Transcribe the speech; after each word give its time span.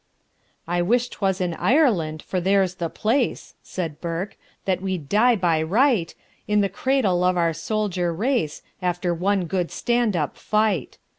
"I 0.67 0.81
wish 0.81 1.09
'twas 1.09 1.39
in 1.39 1.53
Ireland, 1.53 2.23
for 2.23 2.41
there's 2.41 2.73
the 2.81 2.89
place," 2.89 3.53
Said 3.61 4.01
Burke, 4.01 4.35
"that 4.65 4.81
we'd 4.81 5.07
die 5.07 5.35
by 5.35 5.61
right, 5.61 6.15
In 6.47 6.61
the 6.61 6.69
cradle 6.69 7.23
of 7.23 7.37
our 7.37 7.53
soldier 7.53 8.11
race, 8.11 8.63
After 8.81 9.13
one 9.13 9.45
good 9.45 9.69
stand 9.69 10.15
up 10.17 10.37
fight. 10.37 10.97